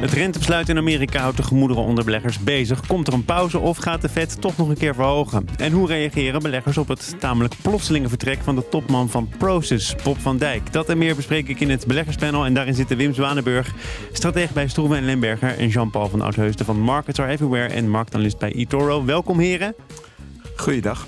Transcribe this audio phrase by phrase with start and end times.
[0.00, 2.86] Het rentebesluit in Amerika houdt de gemoederen onder beleggers bezig.
[2.86, 5.46] Komt er een pauze of gaat de Fed toch nog een keer verhogen?
[5.56, 10.18] En hoe reageren beleggers op het tamelijk plotselinge vertrek van de topman van Proces, Bob
[10.18, 10.72] van Dijk?
[10.72, 12.44] Dat en meer bespreek ik in het beleggerspanel.
[12.44, 13.74] En daarin zitten Wim Zwanenburg,
[14.12, 15.58] stratege bij Stroeven en Lemberger...
[15.58, 19.04] en Jean-Paul van Oudheusden van Markets Are Everywhere en marktanalist bij eToro.
[19.04, 19.74] Welkom heren.
[20.56, 21.06] Goeiedag.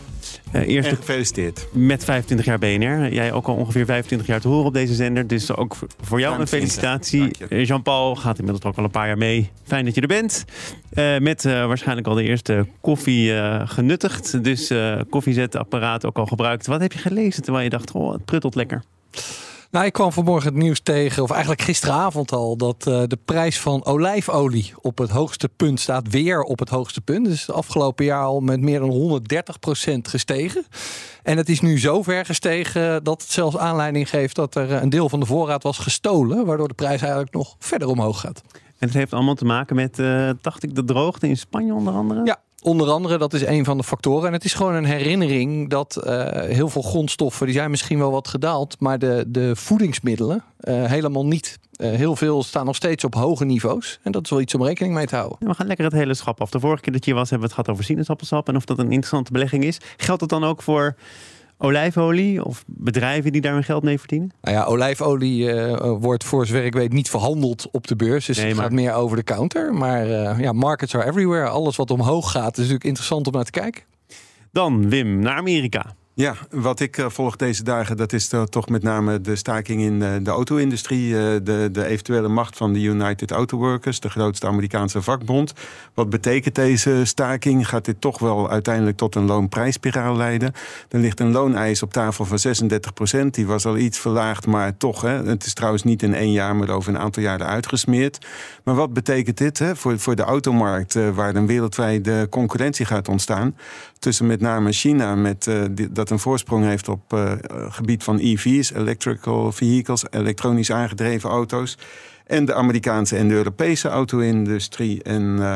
[0.55, 1.67] Uh, eerst en gefeliciteerd.
[1.73, 3.13] Met 25 jaar BNR.
[3.13, 5.27] Jij ook al ongeveer 25 jaar te horen op deze zender.
[5.27, 7.31] Dus ook voor jou een felicitatie.
[7.49, 9.51] Jean-Paul gaat inmiddels ook al een paar jaar mee.
[9.65, 10.45] Fijn dat je er bent.
[10.95, 13.33] Uh, met uh, waarschijnlijk al de eerste koffie
[13.65, 14.45] genuttigd.
[14.45, 14.73] Dus
[15.11, 16.67] koffiezetapparaat ook al gebruikt.
[16.67, 18.83] Wat heb je gelezen terwijl je dacht, oh, het pruttelt lekker?
[19.75, 23.61] Nou, ik kwam vanmorgen het nieuws tegen, of eigenlijk gisteravond al, dat uh, de prijs
[23.61, 26.09] van olijfolie op het hoogste punt staat.
[26.09, 27.27] Weer op het hoogste punt.
[27.27, 29.23] Dus het afgelopen jaar al met meer dan
[29.93, 30.65] 130% gestegen.
[31.23, 34.89] En het is nu zo ver gestegen dat het zelfs aanleiding geeft dat er een
[34.89, 36.47] deel van de voorraad was gestolen.
[36.47, 38.43] Waardoor de prijs eigenlijk nog verder omhoog gaat.
[38.53, 41.95] En het heeft allemaal te maken met, uh, dacht ik, de droogte in Spanje onder
[41.95, 42.21] andere?
[42.25, 44.27] Ja, Onder andere, dat is een van de factoren.
[44.27, 48.11] En het is gewoon een herinnering dat uh, heel veel grondstoffen, die zijn misschien wel
[48.11, 51.59] wat gedaald, maar de, de voedingsmiddelen uh, helemaal niet.
[51.77, 53.99] Uh, heel veel staan nog steeds op hoge niveaus.
[54.03, 55.39] En dat is wel iets om rekening mee te houden.
[55.41, 56.51] We gaan lekker het hele schap af.
[56.51, 58.79] De vorige keer dat je was, hebben we het gehad over sinaasappelsap en of dat
[58.79, 59.79] een interessante belegging is.
[59.97, 60.95] Geldt dat dan ook voor
[61.65, 64.33] olijfolie of bedrijven die daar hun geld mee verdienen?
[64.41, 68.27] Nou ja, olijfolie uh, wordt voor zover ik weet niet verhandeld op de beurs.
[68.27, 68.65] Dus nee, het maar...
[68.65, 69.75] gaat meer over de counter.
[69.75, 71.49] Maar uh, ja, markets are everywhere.
[71.49, 73.83] Alles wat omhoog gaat is natuurlijk interessant om naar te kijken.
[74.53, 75.95] Dan Wim, naar Amerika.
[76.17, 80.01] Ja, wat ik uh, volg deze dagen, dat is toch met name de staking in
[80.01, 81.09] uh, de auto-industrie.
[81.09, 85.53] Uh, de, de eventuele macht van de United Auto Workers, de grootste Amerikaanse vakbond.
[85.95, 87.69] Wat betekent deze staking?
[87.69, 90.53] Gaat dit toch wel uiteindelijk tot een loonprijsspiraal leiden?
[90.89, 93.35] Er ligt een looneis op tafel van 36 procent.
[93.35, 95.01] Die was al iets verlaagd, maar toch.
[95.01, 98.27] Hè, het is trouwens niet in één jaar, maar over een aantal jaren uitgesmeerd.
[98.65, 103.57] Maar wat betekent dit hè, voor, voor de automarkt, waar een wereldwijde concurrentie gaat ontstaan?
[103.99, 107.33] Tussen met name China, met, die, dat een voorsprong heeft op uh,
[107.69, 111.79] gebied van EV's, electrical vehicles, elektronisch aangedreven auto's.
[112.27, 115.03] En de Amerikaanse en de Europese auto-industrie.
[115.03, 115.55] En uh,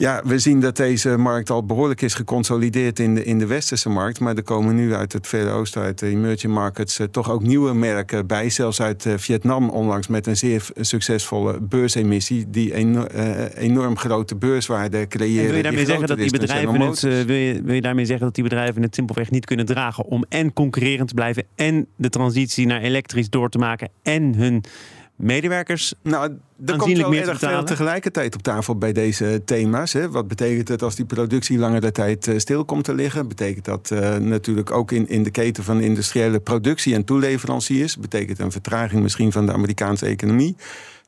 [0.00, 3.88] ja, we zien dat deze markt al behoorlijk is geconsolideerd in de, in de westerse
[3.88, 4.20] markt.
[4.20, 7.42] Maar er komen nu uit het Verre Oosten, uit de emerging markets, uh, toch ook
[7.42, 8.50] nieuwe merken bij.
[8.50, 12.50] Zelfs uit uh, Vietnam onlangs met een zeer succesvolle beursemissie.
[12.50, 15.46] Die eno uh, enorm grote beurswaarde creëren.
[15.46, 18.34] wil je daarmee zeggen dat die bedrijven het, wil, je, wil je daarmee zeggen dat
[18.34, 22.66] die bedrijven het simpelweg niet kunnen dragen om en concurrerend te blijven en de transitie
[22.66, 24.64] naar elektrisch door te maken en hun
[25.20, 29.92] medewerkers nou, er komt wel erg veel tegelijkertijd op tafel bij deze thema's.
[29.92, 30.10] Hè.
[30.10, 33.28] Wat betekent het als die productie langere tijd uh, stil komt te liggen?
[33.28, 37.96] Betekent dat uh, natuurlijk ook in, in de keten van industriële productie en toeleveranciers?
[37.96, 40.56] Betekent een vertraging misschien van de Amerikaanse economie?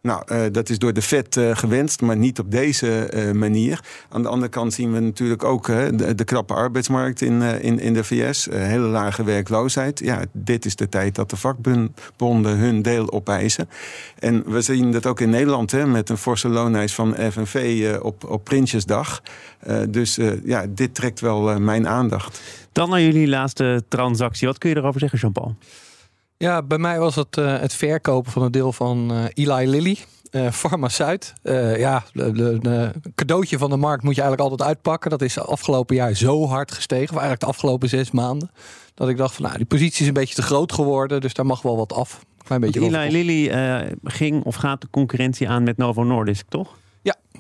[0.03, 3.81] Nou, uh, dat is door de Fed uh, gewenst, maar niet op deze uh, manier.
[4.09, 7.93] Aan de andere kant zien we natuurlijk ook de, de, krappe arbeidsmarkt in, in, in
[7.93, 8.49] de VS.
[8.51, 9.99] hele lage werkloosheid.
[9.99, 13.69] Ja, dit is de tijd dat de vakbonden hun deel opeisen.
[14.19, 18.31] En we zien dat ook in Nederland hè, met een forse looneis van FNV op,
[18.31, 19.23] op Prinsjesdag.
[19.89, 22.41] dus ja, dit trekt wel mijn aandacht.
[22.73, 24.47] Dan naar jullie laatste transactie.
[24.47, 25.57] Wat kun je erover zeggen, Jean-Paul?
[26.43, 29.99] Ja, bij mij was het uh, het verkopen van een deel van uh, Eli Lilly.
[30.31, 31.33] Uh, Farmaceut.
[31.43, 35.11] Uh, ja, een cadeautje van de markt moet je eigenlijk altijd uitpakken.
[35.11, 37.05] Dat is afgelopen jaar zo hard gestegen.
[37.05, 38.51] Of eigenlijk de afgelopen zes maanden.
[38.95, 41.21] Dat ik dacht van nou, die positie is een beetje te groot geworden.
[41.21, 42.25] Dus daar mag wel wat af.
[42.45, 46.77] Klein beetje Eli Lilly ging of gaat de concurrentie aan met Novo Nordisk, toch?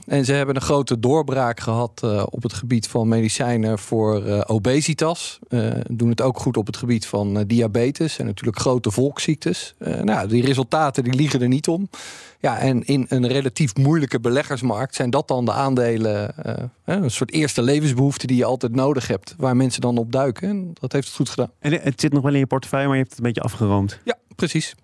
[0.07, 4.41] En ze hebben een grote doorbraak gehad uh, op het gebied van medicijnen voor uh,
[4.47, 5.38] obesitas.
[5.49, 9.75] Uh, doen het ook goed op het gebied van diabetes en natuurlijk grote volksziektes.
[10.03, 11.88] nou, die resultaten die liegen er niet om.
[12.41, 16.35] Ja, en in een relatief moeilijke beleggersmarkt zijn dat dan de aandelen,
[16.85, 20.49] een soort eerste levensbehoefte die je altijd nodig hebt, waar mensen dan op duiken.
[20.49, 21.50] En dat heeft het goed gedaan.
[21.59, 23.99] En het zit nog wel in je portefeuille, maar je hebt het een beetje afgeroomd.
[24.05, 24.75] Ja, precies.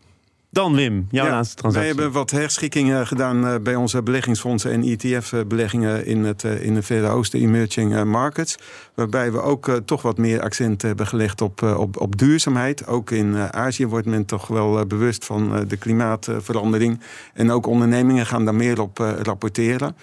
[0.50, 1.92] Dan Wim, jouw ja, laatste transactie.
[1.92, 6.74] Wij hebben wat herschikkingen gedaan eh, bij onze beleggingsfondsen en ETF-beleggingen in het, eh, in
[6.74, 8.58] de Verre Oosten Emerging eh, Markets.
[8.94, 12.86] Waarbij we ook toch wat meer accent hebben gelegd op, op, op duurzaamheid.
[12.86, 17.00] Ook in Azië wordt men toch wel bewust van de klimaatverandering.
[17.34, 19.96] En ook ondernemingen gaan daar meer op rapporteren.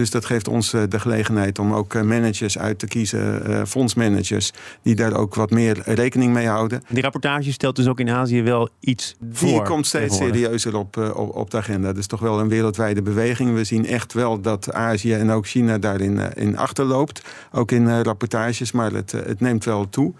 [0.00, 4.52] Dus dat geeft ons de gelegenheid om ook managers uit te kiezen, fondsmanagers,
[4.82, 6.82] die daar ook wat meer rekening mee houden.
[6.88, 9.48] Die rapportage stelt dus ook in Azië wel iets voor.
[9.48, 11.86] Die komt steeds serieuzer op, op, op de agenda.
[11.86, 13.54] Dat is toch wel een wereldwijde beweging.
[13.54, 17.22] We zien echt wel dat Azië en ook China daarin in achterloopt.
[17.52, 20.12] Ook in rapportages, maar het, het neemt wel toe.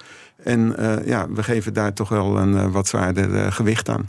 [0.43, 0.75] En
[1.05, 4.09] ja, we geven daar toch wel een wat zwaarder gewicht aan.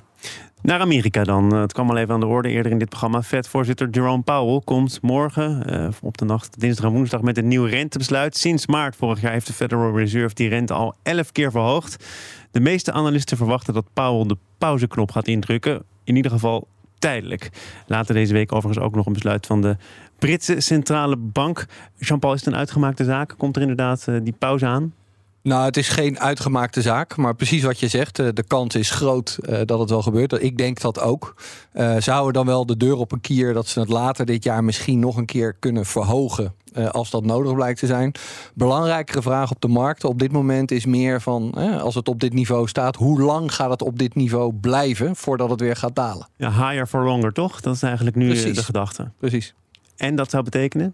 [0.61, 1.53] Naar Amerika dan.
[1.53, 3.21] Het kwam al even aan de orde eerder in dit programma.
[3.21, 7.65] Fed-voorzitter Jerome Powell komt morgen uh, op de nacht dinsdag en woensdag met een nieuw
[7.65, 8.37] rentebesluit.
[8.37, 12.05] Sinds maart vorig jaar heeft de Federal Reserve die rente al elf keer verhoogd.
[12.51, 15.83] De meeste analisten verwachten dat Powell de pauzeknop gaat indrukken.
[16.03, 16.67] In ieder geval
[16.99, 17.49] tijdelijk.
[17.87, 19.77] Later deze week overigens ook nog een besluit van de
[20.19, 21.65] Britse Centrale Bank.
[21.97, 23.33] Jean-Paul, is het een uitgemaakte zaak?
[23.37, 24.93] Komt er inderdaad uh, die pauze aan?
[25.43, 28.89] Nou, het is geen uitgemaakte zaak, maar precies wat je zegt, eh, de kans is
[28.89, 30.43] groot uh, dat het wel gebeurt.
[30.43, 31.35] Ik denk dat ook.
[31.73, 34.43] Uh, ze houden dan wel de deur op een kier dat ze het later dit
[34.43, 36.53] jaar misschien nog een keer kunnen verhogen.
[36.91, 38.11] als dat nodig blijkt te zijn.
[38.53, 42.33] Belangrijkere vraag op de markt op dit moment is meer van, als het op dit
[42.33, 46.27] niveau staat, hoe lang gaat het op dit niveau blijven voordat het weer gaat dalen?
[46.35, 47.61] Ja, higher for longer, toch?
[47.61, 49.11] Dat is eigenlijk nu de gedachte.
[49.17, 49.53] Precies.
[49.97, 50.93] En dat zou betekenen?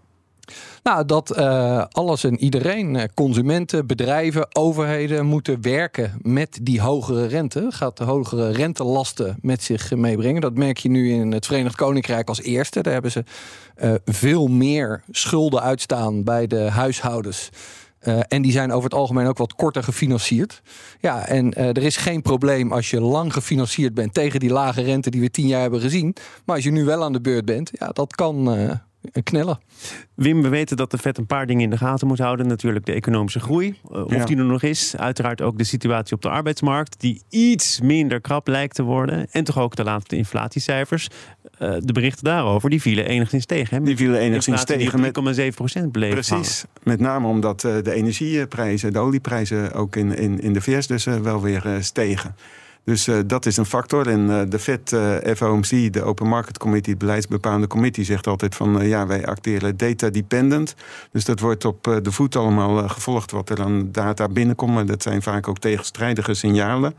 [0.82, 7.26] Nou, dat uh, alles en iedereen, eh, consumenten, bedrijven, overheden, moeten werken met die hogere
[7.26, 7.66] rente.
[7.70, 10.40] Gaat de hogere rentelasten met zich meebrengen.
[10.40, 12.82] Dat merk je nu in het Verenigd Koninkrijk als eerste.
[12.82, 13.24] Daar hebben ze
[13.82, 17.48] uh, veel meer schulden uitstaan bij de huishoudens.
[18.28, 20.62] En die zijn over het algemeen ook wat korter gefinancierd.
[21.00, 25.10] Ja, en er is geen probleem als je lang gefinancierd bent tegen die lage rente
[25.10, 26.16] die we tien jaar hebben gezien.
[26.44, 28.48] Maar als je nu wel aan de beurt bent, ja, dat kan
[29.22, 29.58] knellen.
[30.14, 32.46] Wim, we weten dat de vet een paar dingen in de gaten moet houden.
[32.46, 34.96] Natuurlijk de economische groei, eh, of die er nog is.
[34.96, 39.26] Uiteraard ook de situatie op de arbeidsmarkt, die iets minder krap lijkt te worden.
[39.30, 41.08] En toch ook de laatste inflatiecijfers.
[41.62, 43.76] Uh, de berichten daarover, die vielen enigszins tegen.
[43.76, 43.84] Hè?
[43.84, 45.00] Die vielen enigszins tegen.
[45.00, 46.64] Met 3,7 procent bleef Precies.
[46.82, 51.04] Met name omdat uh, de energieprijzen, de olieprijzen ook in, in, in de VS dus
[51.04, 52.34] wel weer stegen.
[52.88, 54.08] Dus uh, dat is een factor.
[54.08, 58.54] En uh, de FED, uh, FOMC, de Open Market Committee, het beleidsbepalende committee, zegt altijd
[58.54, 60.74] van ja, wij acteren data dependent.
[61.12, 64.74] Dus dat wordt op de voet allemaal gevolgd wat er aan data binnenkomt.
[64.74, 66.94] Maar dat zijn vaak ook tegenstrijdige signalen.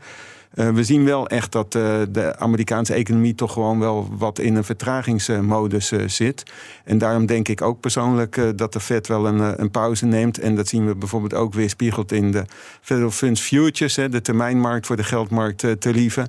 [0.54, 4.56] Uh, we zien wel echt dat uh, de Amerikaanse economie toch gewoon wel wat in
[4.56, 6.42] een vertragingsmodus uh, zit.
[6.84, 10.38] En daarom denk ik ook persoonlijk dat de Fed wel een, een, pauze neemt.
[10.38, 12.44] En dat zien we bijvoorbeeld ook weer spiegeld in de
[12.80, 16.28] Federal Funds Futures, hè, de termijnmarkt voor de geldmarkt te lieven.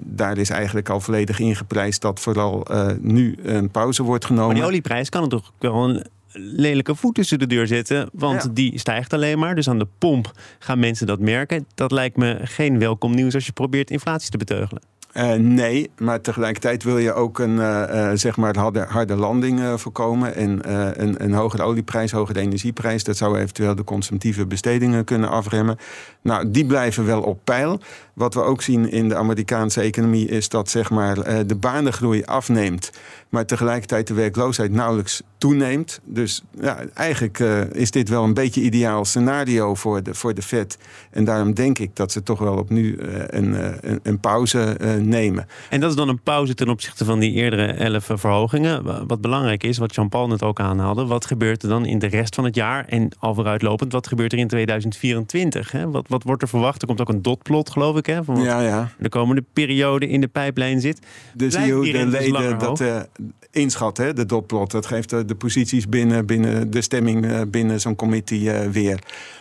[0.00, 2.66] daar is eigenlijk al volledig ingeprijsd dat vooral
[3.00, 4.46] nu een pauze wordt genomen.
[4.46, 8.08] Maar die olieprijs kan het toch wel een lelijke voet tussen de deur zetten.
[8.12, 9.54] Want die stijgt alleen maar.
[9.54, 11.66] Dus aan de pomp gaan mensen dat merken.
[11.74, 14.82] Dat lijkt me geen welkom nieuws als je probeert inflatie te beteugelen.
[15.16, 19.60] Uh, nee, maar tegelijkertijd wil je ook een uh, uh, zeg maar harde, harde landing
[19.80, 20.34] voorkomen.
[20.34, 20.72] En
[21.02, 25.78] een, een hogere olieprijs, hogere energieprijs, dat zou eventueel de consumptieve bestedingen kunnen afremmen.
[26.22, 27.80] Nou, die blijven wel op peil.
[28.12, 32.90] Wat we ook zien in de Amerikaanse economie is dat zeg maar, de banengroei afneemt.
[33.28, 36.00] Maar tegelijkertijd de werkloosheid nauwelijks toeneemt.
[36.04, 37.38] Dus ja, eigenlijk
[37.72, 40.78] is dit wel een beetje ideaal scenario voor de, voor de Fed.
[41.10, 43.56] En daarom denk ik dat ze toch wel op nu een,
[43.90, 44.76] een, een pauze
[45.08, 45.46] nemen.
[45.70, 49.06] En dat is dan een pauze ten opzichte van die eerdere elf verhogingen.
[49.06, 52.34] Wat belangrijk is, wat Jean-Paul net ook aanhaalde, wat gebeurt er dan in de rest
[52.34, 52.84] van het jaar?
[52.88, 55.72] En al vooruitlopend, wat gebeurt er in 2024?
[55.72, 55.90] Hè?
[55.90, 56.80] Wat, wat wordt er verwacht?
[56.80, 58.90] Er komt ook een dotplot, geloof ik, hè, van wat ja, ja.
[58.98, 61.00] de komende periode in de pijplijn zit.
[61.34, 63.00] Dus hoe de leden dat uh,
[63.50, 64.70] inschat, hè, de dotplot.
[64.70, 68.98] Dat geeft de, posities binnen, binnen de stemming uh, binnen zo'n committee uh, weer.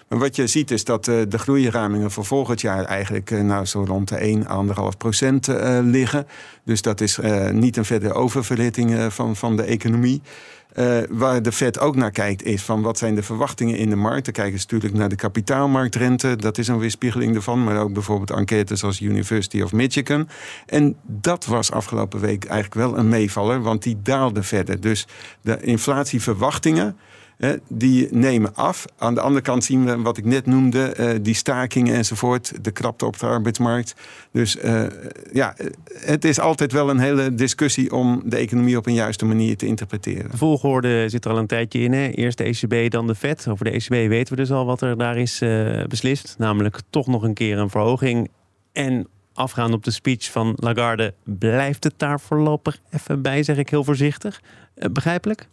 [0.08, 3.84] Maar wat je ziet is dat uh, de groeiramingen voor volgend jaar eigenlijk nou, zo
[3.84, 6.28] rond de 1, 1,5 procent uh, liggen.
[6.66, 7.20] Dus dat is
[7.52, 10.22] niet een verdere oververhitting van, van de economie.
[11.10, 14.26] waar de Fed ook naar kijkt is van wat zijn de verwachtingen in de markt.
[14.26, 16.36] Dan kijken ze natuurlijk naar de kapitaalmarktrente.
[16.36, 17.64] Dat is een weerspiegeling ervan.
[17.64, 20.28] Maar ook bijvoorbeeld enquêtes als University of Michigan.
[20.66, 23.62] En dat was afgelopen week eigenlijk wel een meevaller.
[23.62, 24.80] Want die daalde verder.
[24.82, 25.08] Dus
[25.42, 26.98] de inflatieverwachtingen
[27.68, 28.86] die nemen af.
[28.98, 32.72] Aan de andere kant zien we wat ik net noemde, eh, die stakingen enzovoort, de
[32.72, 33.96] krapte op de arbeidsmarkt.
[34.32, 34.84] Dus uh,
[35.32, 35.56] ja,
[35.94, 39.66] het is altijd wel een hele discussie om de economie op een juiste manier te
[39.66, 40.32] interpreteren.
[40.32, 41.94] De volgorde zit er al een tijdje in.
[41.94, 42.08] Hè?
[42.08, 43.48] Eerst de ECB, dan de Fed.
[43.48, 46.36] Over de ECB weten we dus al wat er daar is uh, beslist.
[46.38, 48.30] Namelijk toch nog een keer een verhoging.
[48.72, 53.70] En afgaan op de speech van Lagarde, blijft het daar voorlopig even bij, zeg ik
[53.70, 54.42] heel voorzichtig.
[54.92, 55.48] begrijpelijk?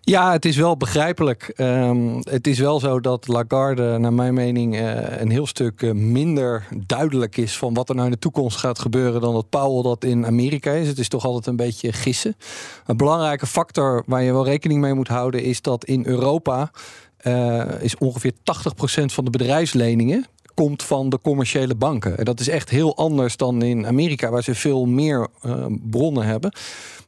[0.00, 1.52] Ja, het is wel begrijpelijk.
[1.56, 5.92] Um, het is wel zo dat Lagarde, naar mijn mening, uh, een heel stuk uh,
[5.92, 9.82] minder duidelijk is van wat er nou in de toekomst gaat gebeuren dan dat Powell
[9.82, 10.88] dat in Amerika is.
[10.88, 12.36] Het is toch altijd een beetje gissen.
[12.86, 16.70] Een belangrijke factor waar je wel rekening mee moet houden is dat in Europa
[17.22, 18.34] uh, is ongeveer 80%
[19.04, 22.18] van de bedrijfsleningen komt van de commerciële banken.
[22.18, 25.28] En dat is echt heel anders dan in Amerika, waar ze veel meer
[25.90, 26.52] bronnen hebben.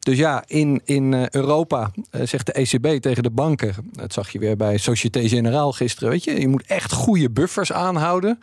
[0.00, 3.75] Dus ja, in, in uh, Europa uh, zegt de ECB tegen de banken.
[3.92, 6.11] Dat zag je weer bij Société Générale gisteren.
[6.11, 8.38] Weet je, je moet echt goede buffers aanhouden.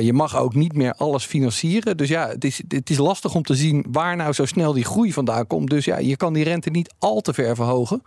[0.00, 1.96] je mag ook niet meer alles financieren.
[1.96, 4.84] Dus ja, het is, het is lastig om te zien waar nou zo snel die
[4.84, 5.70] groei vandaan komt.
[5.70, 8.02] Dus ja, je kan die rente niet al te ver verhogen.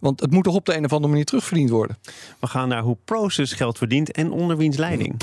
[0.00, 1.98] Want het moet toch op de een of andere manier terugverdiend worden.
[2.40, 5.16] We gaan naar hoe Proces geld verdient en onder wiens leiding.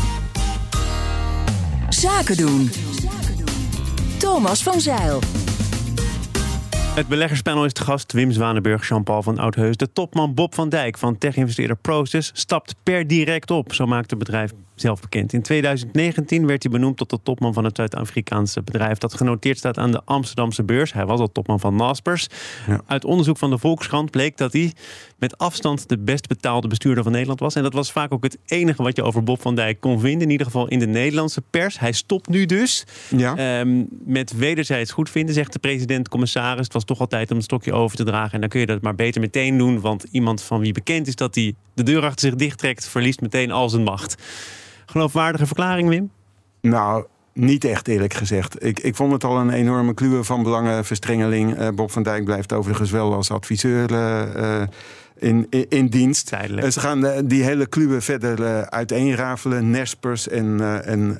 [1.89, 2.69] Zaken doen.
[4.17, 5.19] Thomas van Zeil.
[6.93, 8.11] Het beleggerspanel is te gast.
[8.11, 9.77] Wim Zwanenburg, Jean-Paul van Oudheus.
[9.77, 13.73] De topman Bob van Dijk van tech-investeerder Proces stapt per direct op.
[13.73, 15.33] Zo maakt het bedrijf zelf bekend.
[15.33, 19.77] In 2019 werd hij benoemd tot de topman van het Zuid-Afrikaanse bedrijf dat genoteerd staat
[19.77, 20.93] aan de Amsterdamse beurs.
[20.93, 22.27] Hij was al topman van Naspers.
[22.67, 22.81] Ja.
[22.85, 24.73] Uit onderzoek van de Volkskrant bleek dat hij
[25.17, 27.55] met afstand de best betaalde bestuurder van Nederland was.
[27.55, 30.21] En dat was vaak ook het enige wat je over Bob van Dijk kon vinden.
[30.21, 31.79] In ieder geval in de Nederlandse pers.
[31.79, 32.83] Hij stopt nu dus
[33.17, 33.59] ja.
[33.59, 36.63] um, met wederzijds goed vinden, zegt de president-commissaris.
[36.63, 38.31] Het was toch altijd om het stokje over te dragen.
[38.33, 39.79] En dan kun je dat maar beter meteen doen.
[39.79, 43.51] Want iemand van wie bekend is dat hij de deur achter zich dichttrekt, verliest meteen
[43.51, 44.15] al zijn macht.
[44.93, 46.11] Geloofwaardige verklaring, Wim?
[46.61, 48.65] Nou, niet echt eerlijk gezegd.
[48.65, 51.59] Ik, ik vond het al een enorme kluwe van belangenverstrengeling.
[51.59, 54.61] Uh, Bob van Dijk blijft overigens wel als adviseur uh,
[55.17, 56.31] in, in, in, dienst.
[56.33, 59.69] Uh, ze gaan die hele kluwe verder uiteenrafelen.
[59.69, 61.17] Nespers en, en,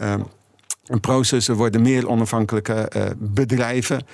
[0.86, 4.06] en processen worden meer onafhankelijke bedrijven.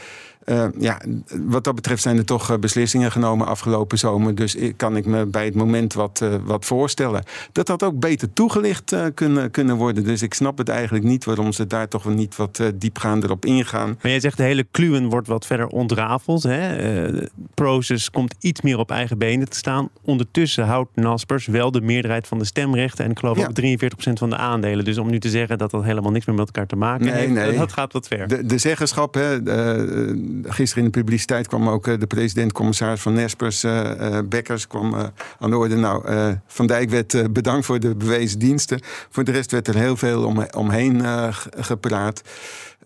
[0.50, 1.02] Uh, ja,
[1.46, 4.36] wat dat betreft zijn er toch eh, beslissingen genomen afgelopen zomer.
[4.36, 7.24] Dus kan ik me bij het moment wat, uh, wat voorstellen.
[7.52, 10.04] Dat dat ook beter toegelicht uh, kunnen, kunnen worden.
[10.04, 13.88] Dus ik snap het eigenlijk niet waarom ze daar toch niet wat diepgaander op ingaan.
[14.02, 16.44] Maar jij zegt de hele kluwen wordt wat verder ontrafeld.
[16.44, 16.78] Hè?
[17.54, 19.90] Proces komt iets meer op eigen benen te staan.
[20.04, 23.06] Ondertussen houdt Naspers wel de meerderheid van de stemrechten.
[23.06, 23.48] En ik geloof ja.
[23.48, 23.62] ook
[24.12, 24.86] 43% van de aandelen.
[24.86, 27.16] Dus om nu te zeggen dat dat helemaal niks meer met elkaar te maken nee,
[27.16, 27.34] heeft.
[27.34, 27.58] Nee.
[27.58, 28.28] Dat gaat wat ver.
[28.28, 29.44] De, de zeggenschap, hè,
[30.44, 34.96] gisteren in de publiciteit kwam ook eh, de president-commissaris van Nespers, uh, Bekkers, kwam
[35.40, 35.76] aan de orde.
[35.76, 36.04] Nou,
[36.48, 38.80] Van Dijk werd bedankt voor de bewezen diensten.
[39.10, 41.04] Voor de rest werd er heel veel om, omheen
[41.58, 42.22] gepraat.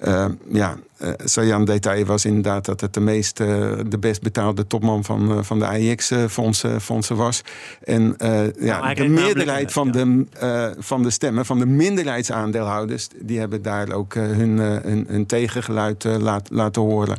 [0.08, 3.48] Uh, ja, uh, Sajan detail was inderdaad dat het de meest, uh,
[3.88, 7.42] de best betaalde topman van, van de AIX-fondsen fondsen was.
[7.84, 8.16] En
[8.60, 10.26] ja, nou, de meerderheid van, de,
[10.80, 16.50] van de stemmen, van de minderheidsaandeelhouders, die hebben daar ook hun, hun, hun tegengeluid laat,
[16.52, 17.18] laten horen.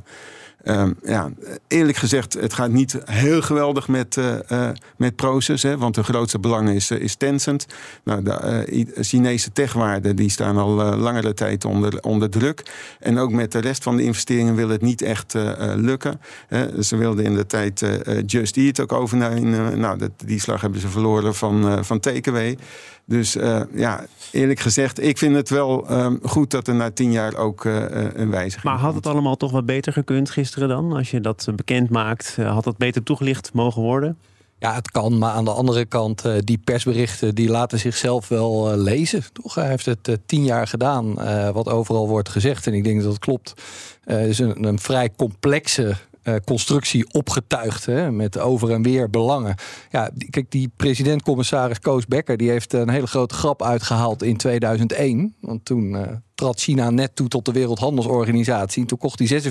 [0.67, 1.31] Um, ja,
[1.69, 5.63] eerlijk gezegd, het gaat niet heel geweldig met, uh, met Proces.
[5.63, 7.67] Hè, want de grootste belang is, uh, is Tencent.
[8.05, 12.63] Nou, de Chinese techwaarden die staan al langere tijd onder, onder druk.
[13.01, 15.35] En ook met de rest van de investeringen wil het niet echt
[15.75, 16.21] lukken.
[16.81, 17.87] ze wilden in de tijd
[18.27, 19.81] Just Eat ook overnemen.
[19.81, 22.59] nou, dat, die slag hebben ze verloren van, van Takeaway.
[23.07, 27.13] Dus uh, ja, eerlijk gezegd, ik vind het wel um, goed dat er na tien
[27.13, 30.93] jaar ook uh, een wijziging Maar had het allemaal toch wat beter gekund gisteren dan?
[30.93, 34.19] Als je dat bekend maakt, had dat beter toegelicht mogen worden?
[34.59, 38.73] Ja, het kan, maar aan de andere kant, uh, die persberichten die laten zichzelf wel
[38.73, 39.23] uh, lezen.
[39.33, 39.55] Toch?
[39.55, 41.15] Hij heeft het uh, tien jaar gedaan,
[41.53, 42.67] wat overal wordt gezegd.
[42.67, 43.55] En ik denk dat dat klopt.
[44.05, 45.97] Het is een, een vrij complexe
[46.45, 49.55] constructie opgetuigd hè, met over en weer belangen.
[49.91, 55.35] Ja, kijk, die president-commissaris Koos Becker die heeft een hele grote grap uitgehaald in 2001.
[55.41, 56.03] Want toen uh,
[56.45, 58.83] trad China net toe tot de Wereldhandelsorganisatie.
[58.83, 59.43] En toen kocht hij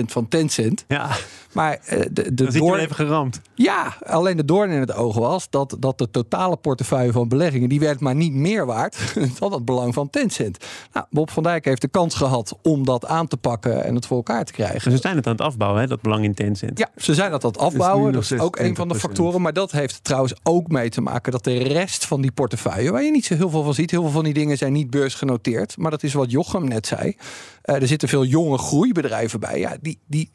[0.00, 0.84] 46% van Tencent.
[0.88, 1.10] Ja.
[1.52, 2.80] Maar uh, de, de doorn...
[2.80, 3.40] even geramd.
[3.54, 7.68] Ja, alleen de doorn in het oog was dat, dat de totale portefeuille van beleggingen...
[7.68, 10.64] die werd maar niet meer waard dan het belang van Tencent.
[10.92, 14.06] Nou, Bob van Dijk heeft de kans gehad om dat aan te pakken en het
[14.06, 14.90] voor elkaar te krijgen.
[14.90, 16.78] Ze zijn het aan het afbouwen, hè, dat belang in Tencent.
[16.78, 18.12] Ja, ze zijn dat aan het afbouwen.
[18.12, 19.42] Dat is ook een van de factoren.
[19.42, 22.90] Maar dat heeft trouwens ook mee te maken dat de rest van die portefeuille...
[22.90, 24.90] waar je niet zo heel veel van ziet, heel veel van die dingen zijn niet
[24.90, 25.76] beursgenoteerd.
[25.76, 27.16] Maar dat is wat Jochem net zei.
[27.64, 29.58] Uh, er zitten veel jonge groeibedrijven bij.
[29.58, 30.30] Ja, die, die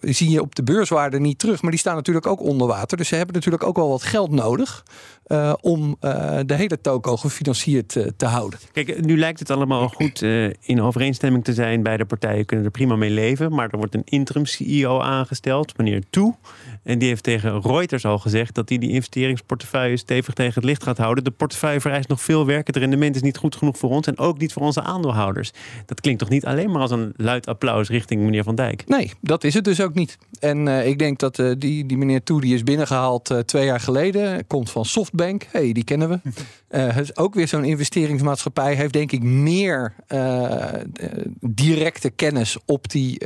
[0.00, 1.62] zie je op de beurswaarde niet terug.
[1.62, 2.96] Maar die staan natuurlijk ook onder water.
[2.96, 4.84] Dus ze hebben natuurlijk ook wel wat geld nodig.
[5.26, 8.58] Uh, om uh, de hele toko gefinancierd te houden.
[8.72, 10.22] Kijk, nu lijkt het allemaal goed
[10.60, 11.82] in overeenstemming te zijn.
[11.82, 13.54] Beide partijen kunnen er prima mee leven.
[13.54, 16.34] Maar er wordt een interim CEO aangesteld, meneer Toe.
[16.82, 20.82] En die heeft tegen Reuters al gezegd dat hij die investeringsportefeuille stevig tegen het licht
[20.82, 21.24] gaat houden.
[21.24, 22.66] De portefeuille vereist nog veel werk.
[22.66, 25.50] Het rendement is niet goed genoeg voor ons en ook niet voor onze aandeelhouders.
[25.86, 28.84] Dat klinkt toch niet alleen maar als een luid applaus richting meneer Van Dijk?
[28.86, 30.18] Nee, dat is het dus ook niet.
[30.40, 33.64] En uh, ik denk dat uh, die, die meneer Toe die is binnengehaald uh, twee
[33.64, 34.46] jaar geleden.
[34.46, 35.46] Komt van Softbank.
[35.50, 36.20] hey, die kennen we.
[36.74, 38.74] Uh, ook weer zo'n investeringsmaatschappij.
[38.74, 39.94] Heeft denk ik meer
[41.40, 43.20] directe kennis op die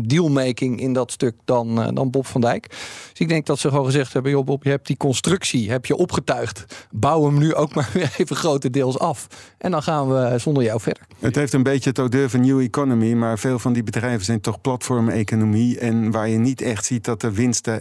[0.00, 2.68] dealmaking in dat stuk dan, dan Bob van Dijk.
[2.68, 5.86] Dus ik denk dat ze gewoon gezegd hebben: joh, Bob, je hebt die constructie heb
[5.86, 6.86] je opgetuigd.
[6.90, 9.26] Bouw hem nu ook maar weer even grotendeels af.
[9.58, 11.06] En dan gaan we zonder jou verder.
[11.20, 14.40] Het heeft een beetje het odeur van New Economy, maar veel van die bedrijven zijn
[14.40, 15.78] toch platformeconomie.
[15.78, 17.80] En waar je niet echt ziet dat de winsten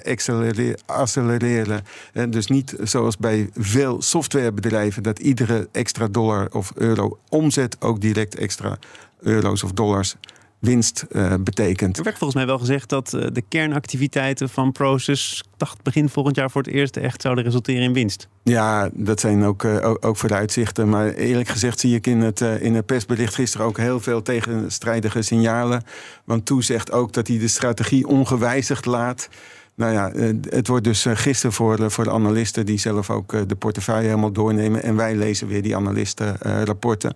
[0.86, 1.84] accelereren.
[2.29, 8.36] Dus niet zoals bij veel softwarebedrijven, dat iedere extra dollar of euro omzet ook direct
[8.36, 8.78] extra
[9.20, 10.16] euro's of dollars
[10.60, 11.98] winst uh, betekent.
[11.98, 16.36] Er werd volgens mij wel gezegd dat uh, de kernactiviteiten van Proces dacht begin volgend
[16.36, 18.28] jaar voor het eerst echt zouden resulteren in winst.
[18.44, 20.90] Ja, dat zijn ook, uh, ook, ook vooruitzichten.
[20.90, 25.22] Maar eerlijk gezegd zie ik in het, in het persbericht gisteren ook heel veel tegenstrijdige
[25.22, 25.84] signalen.
[26.24, 29.30] Want Toe zegt ook dat hij de strategie ongewijzigd laat.
[29.75, 30.12] Nou ja,
[30.50, 34.32] het wordt dus gisteren voor de, voor de analisten die zelf ook de portefeuille helemaal
[34.32, 34.84] doornemen.
[34.84, 37.15] En wij lezen weer die analistenrapporten.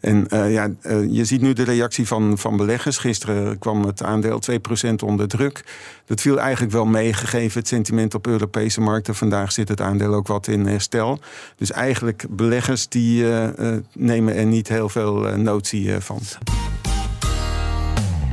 [0.00, 0.70] En ja,
[1.08, 2.98] je ziet nu de reactie van, van beleggers.
[2.98, 5.64] Gisteren kwam het aandeel 2% onder druk.
[6.06, 9.14] Dat viel eigenlijk wel mee, gegeven het sentiment op Europese markten.
[9.14, 11.18] Vandaag zit het aandeel ook wat in herstel.
[11.56, 13.26] Dus eigenlijk beleggers die
[13.92, 16.20] nemen er niet heel veel notie van.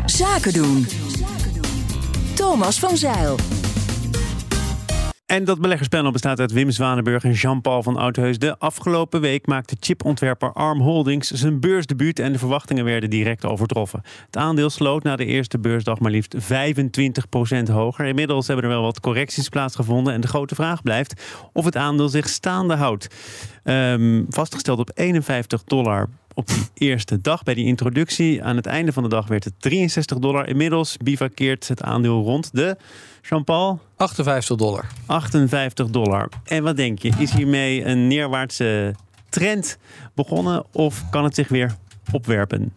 [0.05, 0.85] Zaken doen.
[2.41, 3.35] Thomas van Zeil.
[5.25, 8.39] En dat beleggerspanel bestaat uit Wim Zwanenburg en Jean-Paul van Oudheus.
[8.39, 14.01] De afgelopen week maakte chipontwerper ARM Holdings zijn beursdebuut en de verwachtingen werden direct overtroffen.
[14.25, 18.05] Het aandeel sloot na de eerste beursdag maar liefst 25% hoger.
[18.05, 22.09] Inmiddels hebben er wel wat correcties plaatsgevonden en de grote vraag blijft of het aandeel
[22.09, 23.07] zich staande houdt.
[23.63, 28.43] Um, vastgesteld op 51 dollar op die eerste dag bij die introductie.
[28.43, 30.47] Aan het einde van de dag werd het 63 dollar.
[30.47, 32.77] Inmiddels bivakkeert het aandeel rond de
[33.21, 33.79] Jean-Paul?
[33.95, 34.87] 58 dollar.
[35.05, 36.29] 58 dollar.
[36.43, 37.11] En wat denk je?
[37.17, 38.95] Is hiermee een neerwaartse
[39.29, 39.77] trend
[40.13, 41.75] begonnen of kan het zich weer
[42.11, 42.73] opwerpen?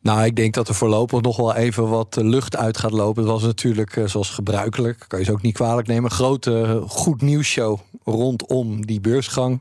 [0.00, 3.22] Nou, ik denk dat er voorlopig nog wel even wat lucht uit gaat lopen.
[3.22, 6.82] Het was natuurlijk, eh, zoals gebruikelijk, kan je ze ook niet kwalijk nemen, een grote
[6.86, 9.60] goed nieuwsshow rondom die beursgang.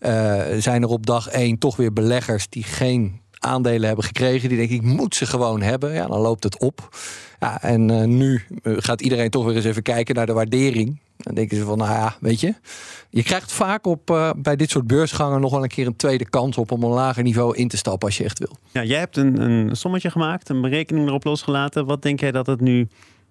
[0.00, 4.48] Uh, zijn er op dag 1 toch weer beleggers die geen aandelen hebben gekregen.
[4.48, 5.92] Die denk ik, moet ze gewoon hebben.
[5.92, 6.88] Ja, dan loopt het op.
[7.40, 11.00] Ja, en uh, nu gaat iedereen toch weer eens even kijken naar de waardering.
[11.16, 12.54] Dan denken ze van, nou ja, weet je.
[13.10, 16.58] Je krijgt vaak op, bij dit soort beursgangen nog wel een keer een tweede kans
[16.58, 18.56] op om een lager niveau in te stappen als je echt wil.
[18.70, 21.86] Ja, jij hebt een, een sommetje gemaakt, een berekening erop losgelaten.
[21.86, 22.88] Wat denk jij dat het nu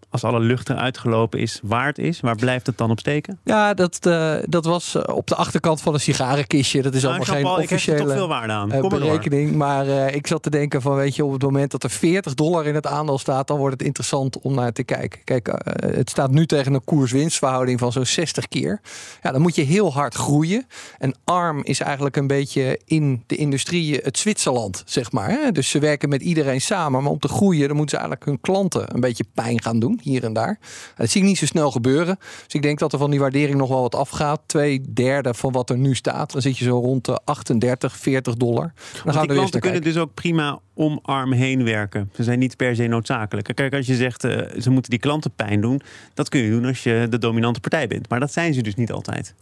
[0.10, 2.19] als alle lucht eruit gelopen is, waard is?
[2.19, 3.39] Waar blijft het dan op steken?
[3.43, 6.82] Ja, dat, uh, dat was eh, op de achterkant van een sigarenkistje.
[6.82, 8.80] Dat is nou, allemaal geen officiële toch veel waarde aan.
[8.80, 9.56] Kom berekening.
[9.56, 12.65] Maar ik zat te denken van, weet je, op het moment dat er 40 dollar
[12.65, 15.19] in het aandeel staat, dan wordt het interessant om naar te kijken.
[15.24, 15.52] Kijk,
[15.86, 18.82] het staat nu tegen een koers-winstverhouding van zo'n 60 keer.
[19.22, 20.67] Ja, dan moet je heel hard groeien.
[20.98, 25.30] En ARM is eigenlijk een beetje in de industrie het Zwitserland, zeg maar.
[25.30, 25.52] Hè?
[25.52, 27.04] Dus ze werken met iedereen samen.
[27.04, 29.99] Maar om te groeien, dan moeten ze eigenlijk hun klanten een beetje pijn gaan doen
[30.02, 30.60] hier en daar.
[30.96, 32.18] Dat zie ik niet zo snel gebeuren.
[32.44, 34.42] Dus ik denk dat er van die waardering nog wel wat afgaat.
[34.46, 36.32] Twee derde van wat er nu staat.
[36.32, 38.74] Dan zit je zo rond de 38, 40 dollar.
[39.04, 42.10] Dan gaan die klanten kunnen dus ook prima om arm heen werken.
[42.14, 43.56] Ze zijn niet per se noodzakelijk.
[43.56, 45.82] Kijk, als je zegt uh, ze moeten die klanten pijn doen,
[46.14, 48.10] dat kun je doen als je de dominante partij bent.
[48.10, 49.34] Maar dat zijn ze dus niet altijd.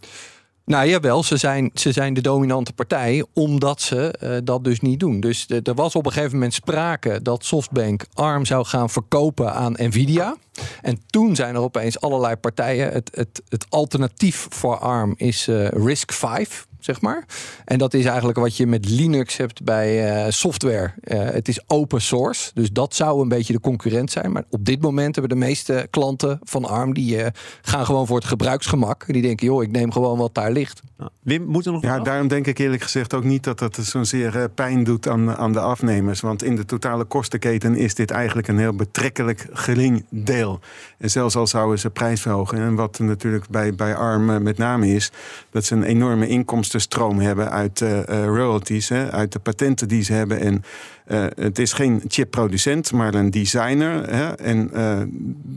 [0.68, 5.00] Nou jawel, ze zijn, ze zijn de dominante partij omdat ze uh, dat dus niet
[5.00, 5.20] doen.
[5.20, 9.74] Dus er was op een gegeven moment sprake dat Softbank ARM zou gaan verkopen aan
[9.78, 10.36] Nvidia.
[10.82, 12.92] En toen zijn er opeens allerlei partijen.
[12.92, 17.24] Het, het, het alternatief voor ARM is uh, Risk 5 zeg maar.
[17.64, 20.92] En dat is eigenlijk wat je met Linux hebt bij uh, software.
[21.04, 24.32] Uh, het is open source, dus dat zou een beetje de concurrent zijn.
[24.32, 26.94] Maar op dit moment hebben de meeste klanten van ARM...
[26.94, 27.26] die uh,
[27.62, 29.04] gaan gewoon voor het gebruiksgemak.
[29.06, 30.82] Die denken, joh, ik neem gewoon wat daar ligt.
[31.22, 34.48] Wim, moet er nog Ja, daarom denk ik eerlijk gezegd ook niet dat dat zozeer
[34.54, 36.20] pijn doet aan, aan de afnemers.
[36.20, 40.60] Want in de totale kostenketen is dit eigenlijk een heel betrekkelijk gering deel.
[40.98, 42.58] En zelfs al zouden ze prijs verhogen.
[42.58, 45.10] En wat natuurlijk bij, bij ARM met name is...
[45.50, 50.02] dat ze een enorme inkomsten stroom hebben uit uh, royalties, hè, uit de patenten die
[50.02, 50.40] ze hebben.
[50.40, 50.64] En
[51.08, 54.10] uh, het is geen chipproducent, maar een designer.
[54.10, 54.32] Hè?
[54.32, 54.98] En uh,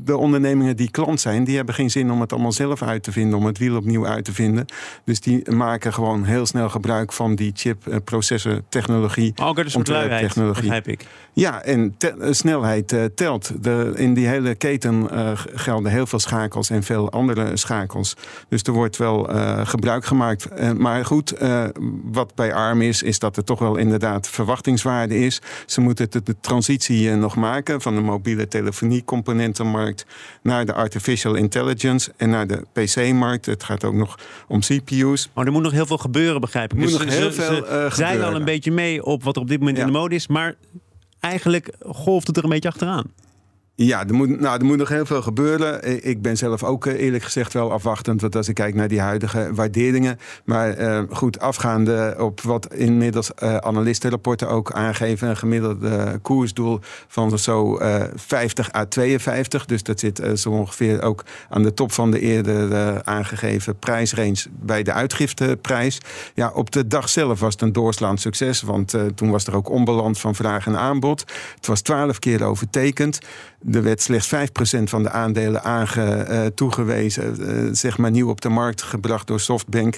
[0.04, 3.12] de ondernemingen die klant zijn, die hebben geen zin om het allemaal zelf uit te
[3.12, 4.66] vinden, om het wiel opnieuw uit te vinden.
[5.06, 9.34] Dus die maken gewoon heel snel gebruik van die chip-processor-technologie.
[9.36, 11.06] Oh, dus soort luiheid, begrijp ik.
[11.34, 11.96] Ja, en
[12.30, 13.64] snelheid telt.
[13.64, 15.08] De, in die hele keten
[15.54, 18.16] gelden heel veel schakels en veel andere schakels.
[18.50, 19.30] Dus er wordt wel
[19.64, 20.74] gebruik gemaakt.
[20.78, 21.34] maar goed,
[22.04, 25.42] wat bij ARM is, is dat er toch wel inderdaad verwachtingswaarde is.
[25.66, 30.06] Ze moeten de, de transitie nog maken van de mobiele telefonie-componentenmarkt
[30.42, 33.46] naar de artificial intelligence en naar de PC-markt.
[33.46, 35.30] Het gaat ook nog om CPU's.
[35.34, 36.78] Maar er moet nog heel veel gebeuren, begrijp ik.
[36.78, 39.42] Er moet dus nog heel veel uh, zijn al een beetje mee op wat er
[39.42, 40.56] op dit moment in de mode is, maar
[41.20, 43.06] eigenlijk golft het er een beetje achteraan.
[43.76, 46.06] Ja, er moet, nou, er moet nog heel veel gebeuren.
[46.08, 48.22] Ik ben zelf ook eh, eerlijk gezegd wel afwachtend.
[48.22, 50.20] Want als ik kijk naar die huidige waarderingen.
[50.46, 55.30] Maar uh, goed, afgaande op wat inmiddels analistenrapporten ook aangeven.
[55.30, 57.80] Een gemiddelde koersdoel van zo
[58.16, 59.66] 50 à 52.
[59.66, 64.84] Dus dat zit zo ongeveer ook aan de top van de eerder aangegeven prijsrange bij
[64.84, 65.98] de uitgifteprijs.
[66.34, 68.62] Ja, op de dag zelf was het een doorslaand succes.
[68.62, 71.20] Want toen was er ook onbalans van vraag en aanbod.
[71.56, 73.20] Het was twaalf keer overtekend.
[73.72, 78.42] Er werd slechts 5% van de aandelen aange, uh, toegewezen, uh, zeg maar nieuw op
[78.42, 79.98] de markt gebracht door Softbank.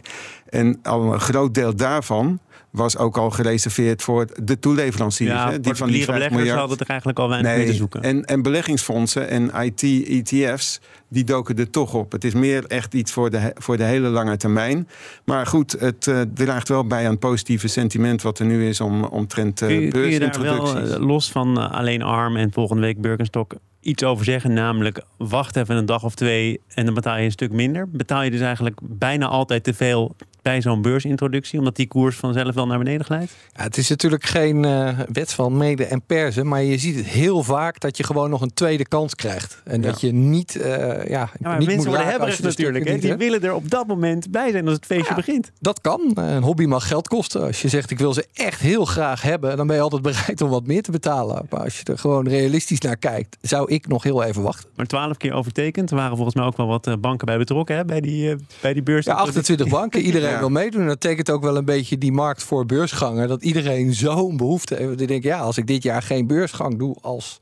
[0.49, 2.39] En al een groot deel daarvan
[2.74, 5.32] was ook al gereserveerd voor de toeleveranciers.
[5.32, 7.74] Ja, hè, die van die 5 miljard hadden er eigenlijk al weinig nee, mee te
[7.74, 8.02] zoeken.
[8.02, 12.12] En, en beleggingsfondsen en IT-ETF's, die doken er toch op.
[12.12, 14.88] Het is meer echt iets voor de, voor de hele lange termijn.
[15.26, 18.82] Maar goed, het uh, draagt wel bij aan het positieve sentiment wat er nu is
[18.82, 22.82] om, omtrent uh, kun, kun je daar wel uh, los van alleen ARM en volgende
[22.82, 24.54] week Birkenstock iets over zeggen.
[24.54, 27.90] Namelijk, wacht even een dag of twee en dan betaal je een stuk minder.
[27.90, 32.56] Betaal je dus eigenlijk bijna altijd te veel bij zo'n beursintroductie, omdat die koers vanzelf
[32.56, 33.32] wel naar beneden glijdt?
[33.56, 37.06] Ja, het is natuurlijk geen uh, wet van mede en persen, maar je ziet het
[37.06, 39.62] heel vaak dat je gewoon nog een tweede kans krijgt.
[39.63, 42.88] En dat je niet, uh, ja, ja maar niet mensen worden hebberig natuurlijk.
[42.88, 42.97] Hè?
[42.97, 45.51] Die willen er op dat moment bij zijn als het feestje begint.
[45.60, 46.12] Dat kan.
[46.15, 47.41] Een hobby mag geld kosten.
[47.41, 50.41] Als je zegt ik wil ze echt heel graag hebben, dan ben je altijd bereid
[50.41, 51.45] om wat meer te betalen.
[51.49, 54.69] Maar als je er gewoon realistisch naar kijkt, zou ik nog heel even wachten.
[54.75, 55.89] Maar twaalf keer overtekend.
[55.89, 57.86] Er waren volgens mij ook wel wat eh, banken bij betrokken hè?
[57.86, 59.06] bij die, bij die beurs.
[59.06, 60.01] Ja, 28 banken.
[60.01, 60.88] Iedereen wil meedoen.
[60.88, 63.28] Dat tekent ook wel een beetje die markt voor beursgangen.
[63.28, 64.98] Dat iedereen zo'n behoefte heeft.
[64.98, 67.39] Die denkt, ja, als ik dit jaar geen beursgang doe als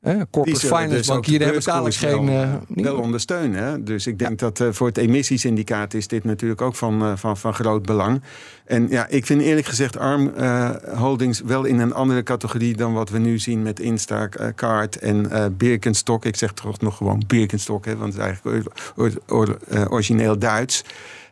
[0.00, 2.28] eh, corporate finance dus bank, hier heb ik eigenlijk geen...
[2.28, 3.62] Uh, wel ondersteunen.
[3.62, 3.82] Hè?
[3.82, 7.36] Dus ik denk dat uh, voor het emissiesyndicaat is dit natuurlijk ook van, uh, van,
[7.36, 8.22] van groot belang.
[8.64, 10.32] En ja, ik vind eerlijk gezegd ARM
[10.94, 12.76] Holdings wel in een andere categorie...
[12.76, 16.24] dan wat we nu zien met Instacart en Birkenstock.
[16.24, 18.68] Ik zeg toch nog gewoon Birkenstock, hè, want het is eigenlijk
[19.90, 20.84] origineel Duits...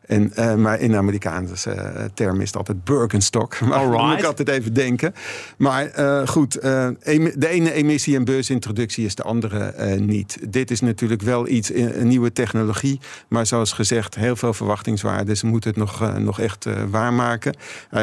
[0.08, 3.60] En, uh, maar in de Amerikaanse uh, term is het altijd Birkenstock.
[3.68, 5.14] Maar moet ik altijd even denken.
[5.56, 10.38] Maar uh, goed, de ene emissie- en beursintroductie is de andere niet.
[10.48, 13.00] Dit is natuurlijk wel iets, een nieuwe technologie.
[13.28, 15.36] Maar zoals gezegd, heel veel verwachtingswaarde.
[15.36, 17.56] Ze moeten het nog, nog echt waarmaken.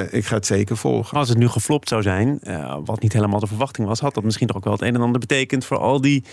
[0.10, 1.18] ik ga het zeker volgen.
[1.18, 2.40] Als het nu geflopt zou zijn,
[2.86, 4.00] wat niet helemaal de verwachting was...
[4.00, 6.24] had dat misschien toch ook wel het een en ander betekend voor al die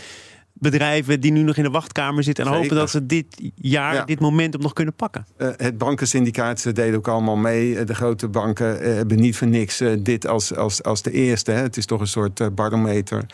[0.63, 4.21] bedrijven die nu nog in de wachtkamer zitten en hopen dat ze dit jaar, dit
[4.21, 5.27] momentum nog kunnen pakken.
[5.39, 7.79] Uh, het bankensyndicaat deden ook allemaal mee.
[7.79, 11.11] Eh, de grote banken uh, hebben niet voor niks uh, dit als, als, als de
[11.11, 11.51] eerste.
[11.51, 11.61] Hè.
[11.61, 13.27] Het is toch een soort barometer,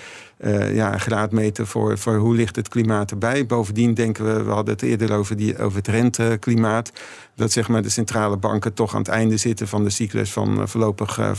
[0.72, 3.46] ja, graadmeter voor, voor hoe ligt het klimaat erbij.
[3.46, 6.92] Bovendien denken we, we hadden het eerder over, die, over het renteklimaat
[7.38, 10.68] dat zeg maar, de centrale banken toch aan het einde zitten van de cyclus van
[10.68, 11.32] voorlopige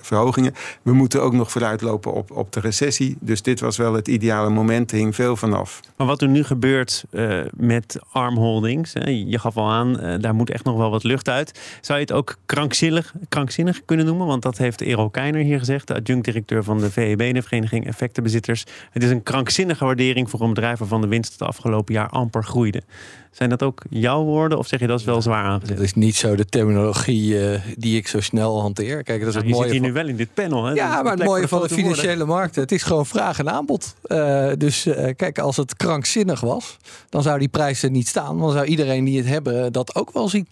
[0.00, 0.54] verhogingen.
[0.82, 3.16] We moeten ook nog vooruitlopen op, op de recessie.
[3.20, 5.80] Dus dit was wel het ideale moment, er hing veel vanaf.
[5.96, 10.50] Maar wat er nu gebeurt uh, met armholdings, je gaf al aan, uh, daar moet
[10.50, 11.78] echt nog wel wat lucht uit.
[11.80, 14.26] Zou je het ook krankzinnig, krankzinnig kunnen noemen?
[14.26, 18.64] Want dat heeft Ero Keiner hier gezegd, de adjunct-directeur van de VEB, de Vereniging Effectenbezitters.
[18.90, 22.44] Het is een krankzinnige waardering voor een bedrijf waarvan de winst het afgelopen jaar amper
[22.44, 22.82] groeide.
[23.30, 25.76] Zijn dat ook jouw woorden of zeg je dat is wel zwaar aangezet?
[25.76, 29.02] Dat is niet zo de terminologie uh, die ik zo snel hanteer.
[29.02, 29.88] Kijk, dat is nou, het je mooie zit hier van...
[29.88, 30.64] nu wel in dit panel.
[30.64, 30.72] Hè?
[30.72, 32.62] Ja, maar het mooie van de financiële markten.
[32.62, 33.94] Het is gewoon vraag en aanbod.
[34.06, 36.76] Uh, dus uh, kijk, als het krankzinnig was,
[37.08, 38.38] dan zou die prijs er niet staan.
[38.38, 40.48] Dan zou iedereen die het hebben dat ook wel zien.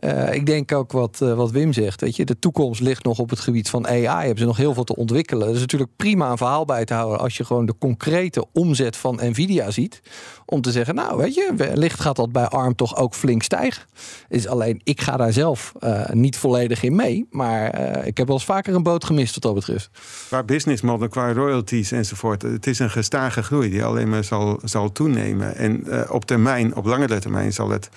[0.00, 2.00] Uh, ik denk ook wat, uh, wat Wim zegt.
[2.00, 4.04] Weet je, de toekomst ligt nog op het gebied van AI.
[4.04, 5.46] Hebben ze nog heel veel te ontwikkelen.
[5.46, 8.96] Dat is natuurlijk prima een verhaal bij te houden als je gewoon de concrete omzet
[8.96, 10.00] van Nvidia ziet.
[10.46, 13.82] Om te zeggen, nou weet je, wellicht gaat dat bij ARM toch ook flink stijgen.
[14.28, 17.26] Is alleen, ik ga daar zelf uh, niet volledig in mee.
[17.30, 19.90] Maar ik heb wel eens vaker een boot gemist wat dat betreft.
[20.26, 22.42] Qua business model, qua royalties enzovoort.
[22.42, 25.56] Het is een gestage groei die alleen maar zal, zal toenemen.
[25.56, 27.90] En op termijn, op langere termijn zal het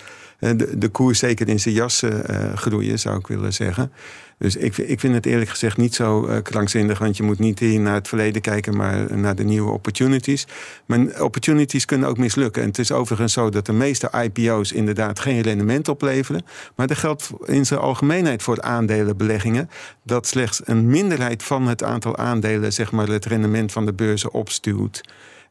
[0.43, 2.03] de, de koers zeker in zijn jas
[2.56, 3.91] groeien, zou ik willen zeggen.
[4.43, 7.60] Dus ik, ik vind het eerlijk gezegd niet zo uh, krankzinnig, want je moet niet
[7.60, 10.47] hier naar het verleden kijken, maar naar de nieuwe opportunities.
[10.86, 12.62] Maar opportunities kunnen ook mislukken.
[12.62, 16.45] En het is overigens zo dat de meeste IPO's inderdaad geen rendement opleveren.
[16.75, 19.69] Maar dat geldt in zijn algemeenheid voor aandelenbeleggingen,
[20.03, 24.34] dat slechts een minderheid van het aantal aandelen zeg maar, het rendement van de beurzen
[24.34, 25.01] opstuwt.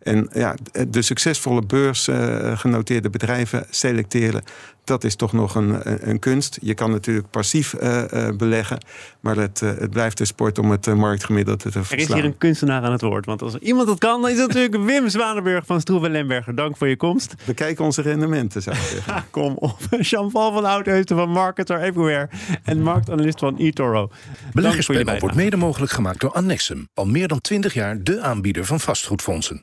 [0.02, 0.54] En ja,
[0.88, 4.42] de succesvolle beursgenoteerde bedrijven selecteren,
[4.84, 6.58] dat is toch nog een, een kunst.
[6.60, 8.02] Je kan natuurlijk passief uh,
[8.36, 8.78] beleggen,
[9.20, 11.98] maar het, uh, het blijft een sport om het marktgemiddelde te verslaan.
[11.98, 14.38] Er is hier een kunstenaar aan het woord, want als iemand dat kan, dan is
[14.38, 16.54] het natuurlijk Wim Zwanenburg van Stroeven Lemberger.
[16.54, 17.34] Dank voor je komst.
[17.44, 19.24] Bekijk onze rendementen, zou ik zeggen.
[19.30, 19.78] Kom op.
[20.10, 22.28] Jean-Paul van Oudheusden van Marketer Everywhere
[22.62, 24.10] en marktanalist van eToro.
[24.52, 28.80] Beleggerspanel wordt mede mogelijk gemaakt door Annexum, al meer dan 20 jaar de aanbieder van
[28.80, 29.62] vastgoedfondsen.